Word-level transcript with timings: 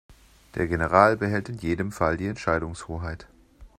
Der 0.55 0.65
General 0.67 1.15
behält 1.15 1.49
in 1.49 1.59
jedem 1.59 1.91
Fall 1.91 2.17
die 2.17 2.25
Entscheidungshoheit. 2.25 3.27